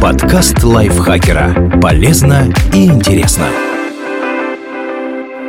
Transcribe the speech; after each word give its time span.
Подкаст 0.00 0.62
лайфхакера. 0.62 1.78
Полезно 1.82 2.50
и 2.72 2.86
интересно. 2.86 3.46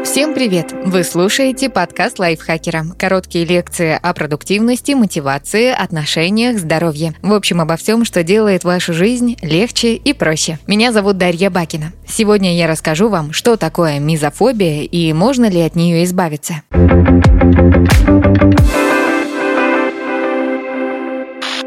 Всем 0.03 0.33
привет! 0.33 0.73
Вы 0.83 1.05
слушаете 1.05 1.69
подкаст 1.69 2.19
лайфхакера. 2.19 2.83
Короткие 2.99 3.45
лекции 3.45 3.97
о 4.01 4.13
продуктивности, 4.13 4.91
мотивации, 4.91 5.71
отношениях, 5.71 6.59
здоровье. 6.59 7.13
В 7.21 7.33
общем, 7.33 7.61
обо 7.61 7.77
всем, 7.77 8.03
что 8.03 8.21
делает 8.23 8.65
вашу 8.65 8.93
жизнь 8.93 9.37
легче 9.41 9.93
и 9.93 10.11
проще. 10.11 10.59
Меня 10.67 10.91
зовут 10.91 11.17
Дарья 11.17 11.49
Бакина. 11.49 11.93
Сегодня 12.05 12.53
я 12.57 12.67
расскажу 12.67 13.07
вам, 13.07 13.31
что 13.31 13.55
такое 13.55 13.99
мизофобия 13.99 14.83
и 14.83 15.13
можно 15.13 15.49
ли 15.49 15.61
от 15.61 15.75
нее 15.75 16.03
избавиться. 16.03 16.63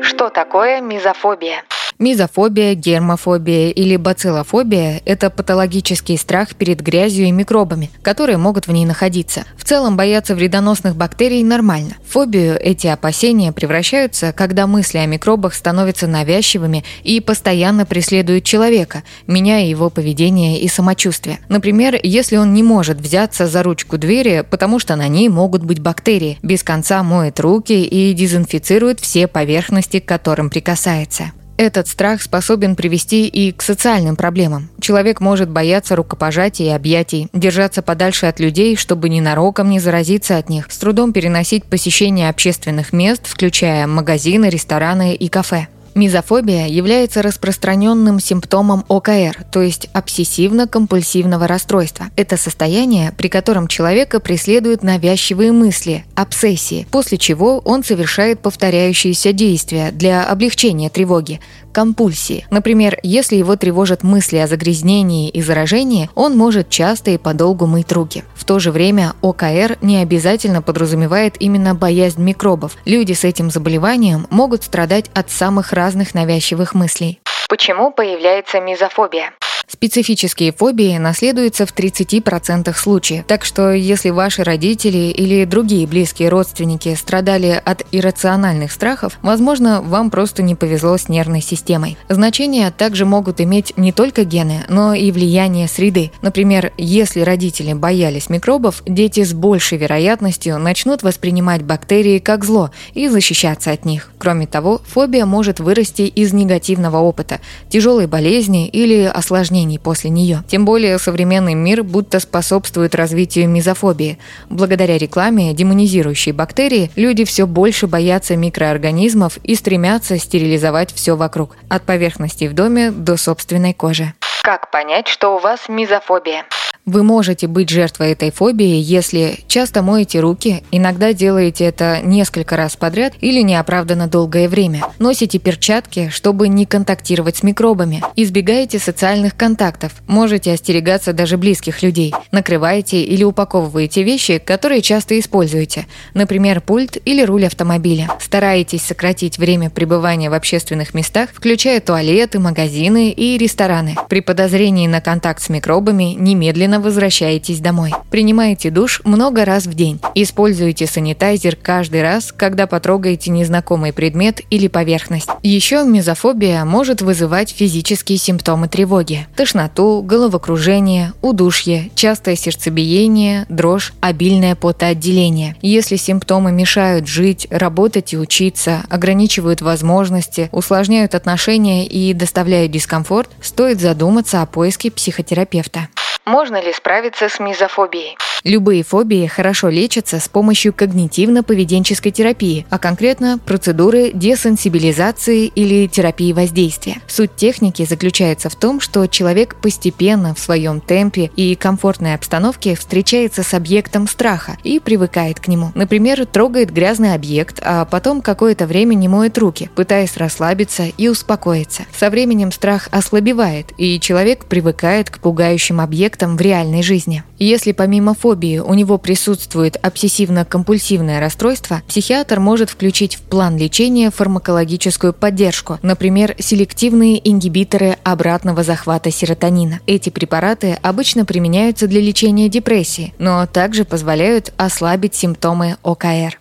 Что 0.03 0.29
такое 0.29 0.83
мизофобия? 0.83 1.63
Мизофобия, 2.05 2.75
гермофобия 2.75 3.71
или 3.71 3.97
бациллофобия– 3.97 5.01
это 5.07 5.31
патологический 5.31 6.19
страх 6.19 6.55
перед 6.55 6.83
грязью 6.83 7.25
и 7.25 7.31
микробами, 7.31 7.89
которые 8.03 8.37
могут 8.37 8.67
в 8.67 8.73
ней 8.73 8.85
находиться. 8.85 9.45
В 9.57 9.65
целом 9.65 9.97
бояться 9.97 10.35
вредоносных 10.35 10.97
бактерий 10.97 11.43
нормально. 11.43 11.95
В 12.07 12.13
фобию 12.13 12.61
эти 12.61 12.89
опасения 12.89 13.53
превращаются, 13.53 14.35
когда 14.35 14.67
мысли 14.67 14.99
о 14.99 15.07
микробах 15.07 15.55
становятся 15.55 16.07
навязчивыми 16.07 16.85
и 17.05 17.21
постоянно 17.21 17.87
преследуют 17.87 18.45
человека, 18.45 19.03
меняя 19.27 19.65
его 19.65 19.89
поведение 19.89 20.61
и 20.61 20.69
самочувствие. 20.69 21.39
Например, 21.49 21.99
если 22.03 22.37
он 22.37 22.53
не 22.53 22.63
может 22.63 23.01
взяться 23.01 23.47
за 23.47 23.63
ручку 23.63 23.97
двери, 23.97 24.45
потому 24.51 24.79
что 24.79 24.95
на 24.97 25.09
ней 25.09 25.31
могут 25.31 25.65
быть 25.65 25.81
бактерии, 25.81 26.39
без 26.43 26.63
конца 26.63 27.03
моет 27.03 27.41
руки 27.41 27.83
и 27.83 28.13
дезинфицирует 28.13 29.01
все 29.01 29.27
поверхности, 29.27 30.01
к 30.01 30.05
которым 30.05 30.51
прикасается. 30.51 31.33
Этот 31.57 31.87
страх 31.87 32.21
способен 32.21 32.75
привести 32.75 33.29
и 33.29 33.53
к 33.53 33.63
социальным 33.63 34.17
проблемам. 34.17 34.71
Человек 34.81 35.21
может 35.21 35.49
бояться 35.49 35.95
рукопожатий 35.95 36.67
и 36.67 36.71
объятий, 36.71 37.29
держаться 37.33 37.81
подальше 37.81 38.27
от 38.27 38.41
людей, 38.41 38.77
чтобы 38.77 39.09
ненароком 39.09 39.71
не 39.71 39.79
заразиться 39.79 40.37
от 40.37 40.49
них, 40.49 40.67
с 40.71 40.79
трудом 40.79 41.13
переносить 41.13 41.65
посещение 41.65 42.29
общественных 42.29 42.93
мест, 42.93 43.27
включая 43.27 43.87
магазины, 43.87 44.47
рестораны 44.47 45.15
и 45.15 45.29
кафе. 45.29 45.69
Мизофобия 45.95 46.67
является 46.67 47.23
распространенным 47.23 48.19
симптомом 48.19 48.85
ОКР, 48.89 49.45
то 49.53 49.63
есть 49.63 49.89
обсессивно-компульсивного 49.93 51.47
расстройства. 51.47 52.07
Это 52.17 52.37
состояние, 52.37 53.13
при 53.17 53.29
котором 53.29 53.69
человека 53.69 54.19
преследуют 54.19 54.83
навязчивые 54.83 55.53
мысли, 55.53 56.05
обсессии, 56.17 56.87
после 56.91 57.17
чего 57.19 57.59
он 57.59 57.85
совершает 57.85 58.41
повторяющиеся 58.41 59.33
действия 59.33 59.93
для 59.93 60.25
облегчения 60.25 60.91
тревоги, 60.91 61.41
компульсии. 61.75 62.47
Например, 62.51 62.99
если 63.03 63.37
его 63.37 63.57
тревожат 63.57 64.03
мысли 64.03 64.39
о 64.39 64.47
загрязнении 64.47 65.29
и 65.29 65.43
заражении, 65.43 66.09
он 66.15 66.39
может 66.39 66.71
часто 66.71 67.11
и 67.11 67.19
подолгу 67.19 67.67
мыть 67.67 67.93
руки. 67.93 68.25
В 68.35 68.45
то 68.45 68.59
же 68.59 68.71
время 68.71 69.13
ОКР 69.21 69.77
не 69.83 69.99
обязательно 69.99 70.63
подразумевает 70.63 71.35
именно 71.41 71.75
боязнь 71.75 72.23
микробов. 72.23 72.77
Люди 72.87 73.13
с 73.13 73.25
этим 73.25 73.51
заболеванием 73.51 74.27
могут 74.31 74.63
страдать 74.63 75.11
от 75.13 75.31
самых 75.31 75.73
разных 75.73 76.15
навязчивых 76.15 76.75
мыслей. 76.75 77.21
Почему 77.49 77.91
появляется 77.91 78.61
мизофобия? 78.61 79.33
Специфические 79.67 80.53
фобии 80.53 80.97
наследуются 80.99 81.67
в 81.67 81.75
30% 81.75 82.75
случаев. 82.77 83.25
Так 83.27 83.45
что 83.45 83.73
если 83.73 84.11
ваши 84.11 84.45
родители 84.45 85.11
или 85.11 85.45
другие 85.45 85.87
близкие 85.87 86.29
родственники 86.29 86.95
страдали 86.95 87.61
от 87.65 87.85
иррациональных 87.91 88.73
страхов, 88.73 89.19
возможно, 89.23 89.81
вам 89.81 90.11
просто 90.11 90.43
не 90.43 90.55
повезло 90.55 90.99
с 90.99 91.09
нервной 91.09 91.41
системой. 91.41 91.97
Значения 92.09 92.71
также 92.71 93.07
могут 93.07 93.41
иметь 93.41 93.77
не 93.77 93.93
только 93.93 94.25
гены, 94.25 94.65
но 94.69 94.95
и 94.95 95.11
влияние 95.11 95.67
среды. 95.67 96.11
Например, 96.23 96.73
если 96.77 97.21
родители 97.21 97.73
боялись 97.73 98.29
микробов, 98.29 98.83
дети 98.87 99.25
с 99.25 99.33
большей 99.33 99.79
вероятностью 99.79 100.59
начнут 100.59 101.03
воспринимать 101.03 101.63
бактерии 101.63 102.19
как 102.19 102.45
зло 102.45 102.71
и 102.93 103.09
защищаться 103.09 103.71
от 103.71 103.85
них. 103.85 104.11
Кроме 104.19 104.47
того, 104.47 104.81
фобия 104.87 105.27
может 105.27 105.61
вырасти 105.61 106.03
из 106.03 106.33
негативного 106.33 106.99
опыта, 106.99 107.41
тяжелой 107.69 108.07
болезни 108.07 108.69
или 108.69 109.05
осложнений 109.05 109.54
осложнений 109.55 109.79
после 109.79 110.11
нее. 110.11 110.43
Тем 110.49 110.65
более 110.65 110.99
современный 110.99 111.55
мир 111.55 111.83
будто 111.83 112.19
способствует 112.21 112.95
развитию 112.95 113.49
мизофобии. 113.49 114.19
Благодаря 114.51 114.99
рекламе, 114.99 115.53
демонизирующей 115.53 116.33
бактерии, 116.33 116.91
люди 116.97 117.25
все 117.25 117.47
больше 117.47 117.87
боятся 117.87 118.37
микроорганизмов 118.37 119.39
и 119.45 119.55
стремятся 119.55 120.19
стерилизовать 120.19 120.93
все 120.93 121.17
вокруг, 121.17 121.57
от 121.69 121.83
поверхности 121.83 122.49
в 122.49 122.55
доме 122.55 122.91
до 122.91 123.17
собственной 123.17 123.73
кожи. 123.73 124.13
Как 124.43 124.71
понять, 124.71 125.09
что 125.09 125.37
у 125.37 125.39
вас 125.39 125.69
мизофобия? 125.69 126.45
Вы 126.87 127.03
можете 127.03 127.47
быть 127.47 127.71
жертвой 127.71 128.13
этой 128.13 128.31
фобии, 128.31 128.79
если 128.79 129.39
часто 129.49 129.81
моете 129.81 130.21
руки, 130.21 130.63
иногда 130.71 131.15
делаете 131.15 131.65
это 131.65 132.01
несколько 132.03 132.59
раз 132.59 132.77
подряд 132.77 133.15
или 133.23 133.41
неоправданно 133.41 134.07
долгое 134.07 134.51
время. 134.51 134.83
Носите 134.99 135.39
перчатки, 135.39 136.11
чтобы 136.11 136.49
не 136.49 136.67
контактировать 136.67 137.39
с 137.39 137.43
микробами. 137.43 138.03
Избегаете 138.17 138.79
социальных 138.79 139.35
контактов. 139.35 139.93
Можете 140.07 140.53
остерегаться 140.53 141.15
даже 141.15 141.39
близких 141.39 141.83
людей. 141.83 142.13
Накрываете 142.33 143.03
или 143.03 143.25
упаковываете 143.25 144.03
вещи, 144.03 144.37
которые 144.37 144.83
часто 144.83 145.19
используете. 145.19 145.87
Например, 146.13 146.61
пульт 146.61 146.99
или 147.03 147.23
руль 147.23 147.47
автомобиля. 147.47 148.11
Стараетесь 148.21 148.83
сократить 148.83 149.39
время 149.39 149.71
пребывания 149.71 150.29
в 150.29 150.35
общественных 150.35 150.93
местах, 150.93 151.31
включая 151.33 151.81
туалеты, 151.81 152.41
магазины 152.41 153.11
и 153.11 153.39
рестораны. 153.39 153.97
При 154.11 154.21
подозрении 154.21 154.87
на 154.87 155.01
контакт 155.01 155.41
с 155.41 155.49
микробами 155.49 156.15
немедленно 156.19 156.74
уверенно 156.75 156.81
возвращаетесь 156.81 157.61
домой. 157.61 157.93
Принимаете 158.11 158.71
душ 158.71 159.01
много 159.05 159.45
раз 159.45 159.67
в 159.67 159.75
день. 159.75 160.01
Используйте 160.15 160.87
санитайзер 160.87 161.57
каждый 161.57 162.03
раз, 162.03 162.33
когда 162.33 162.67
потрогаете 162.67 163.31
незнакомый 163.31 163.93
предмет 163.93 164.41
или 164.51 164.69
поверхность. 164.69 165.29
Еще 165.43 165.85
мезофобия 165.85 166.65
может 166.65 167.03
вызывать 167.03 167.51
физические 167.51 168.19
симптомы 168.19 168.69
тревоги. 168.69 169.27
Тошноту, 169.37 170.03
головокружение, 170.05 171.13
удушье, 171.23 171.91
частое 171.95 172.37
сердцебиение, 172.37 173.47
дрожь, 173.49 173.93
обильное 174.01 174.55
потоотделение. 174.55 175.57
Если 175.63 175.97
симптомы 175.97 176.53
мешают 176.53 177.07
жить, 177.07 177.47
работать 177.51 178.13
и 178.13 178.19
учиться, 178.19 178.83
ограничивают 178.89 179.63
возможности, 179.63 180.49
усложняют 180.53 181.15
отношения 181.15 181.87
и 181.87 182.13
доставляют 182.15 182.73
дискомфорт, 182.73 183.31
стоит 183.41 183.81
задуматься 183.81 184.43
о 184.43 184.47
поиске 184.47 184.91
психотерапевта. 184.91 185.89
Можно 186.25 186.61
ли 186.61 186.73
справиться 186.73 187.29
с 187.29 187.39
мизофобией? 187.39 188.17
Любые 188.45 188.83
фобии 188.83 189.27
хорошо 189.27 189.71
лечатся 189.71 190.21
с 190.21 190.29
помощью 190.29 190.75
когнитивно-поведенческой 190.75 192.11
терапии, 192.11 192.67
а 192.69 192.79
конкретно 192.79 193.39
процедуры 193.39 194.11
десенсибилизации 194.13 195.47
или 195.47 195.87
терапии 195.87 196.31
воздействия. 196.35 196.99
Суть 197.07 197.37
техники 197.37 197.87
заключается 197.89 198.51
в 198.51 198.55
том, 198.55 198.81
что 198.81 199.07
человек 199.07 199.57
постепенно 199.57 200.35
в 200.35 200.39
своем 200.39 200.83
темпе 200.83 201.31
и 201.37 201.55
комфортной 201.55 202.13
обстановке 202.13 202.75
встречается 202.75 203.43
с 203.43 203.55
объектом 203.55 204.07
страха 204.07 204.59
и 204.63 204.79
привыкает 204.79 205.41
к 205.41 205.49
нему. 205.49 205.73
Например, 205.75 206.27
трогает 206.27 206.71
грязный 206.71 207.15
объект, 207.15 207.63
а 207.65 207.87
потом 207.87 208.21
какое-то 208.21 208.67
время 208.67 208.95
не 208.95 209.09
моет 209.09 209.39
руки, 209.39 209.71
пытаясь 209.75 210.19
расслабиться 210.19 210.85
и 210.85 211.09
успокоиться. 211.09 211.85
Со 211.97 212.11
временем 212.11 212.53
страх 212.53 212.91
ослабевает, 212.91 213.73
и 213.79 213.99
человек 214.01 214.45
привыкает 214.45 215.09
к 215.09 215.19
пугающим 215.21 215.81
объектам 215.81 216.37
в 216.37 216.43
реальной 216.43 216.83
жизни. 216.83 217.25
Если 217.39 217.73
помимо 217.73 218.13
фобии 218.13 218.34
у 218.35 218.75
него 218.75 218.99
присутствует 218.99 219.77
обсессивно-компульсивное 219.77 221.21
расстройство, 221.21 221.83
психиатр 221.87 222.41
может 222.41 222.71
включить 222.71 223.17
в 223.17 223.23
план 223.23 223.57
лечения 223.57 224.11
фармакологическую 224.11 225.13
поддержку, 225.13 225.79
например, 225.83 226.35
селективные 226.39 227.21
ингибиторы 227.31 227.97
обратного 228.03 228.63
захвата 228.63 229.11
серотонина. 229.11 229.81
Эти 229.87 230.11
препараты 230.11 230.79
обычно 230.83 231.25
применяются 231.25 231.87
для 231.87 232.01
лечения 232.01 232.49
депрессии, 232.49 233.15
но 233.19 233.47
также 233.47 233.85
позволяют 233.85 234.53
ослабить 234.57 235.15
симптомы 235.15 235.77
ОКР. 235.83 236.41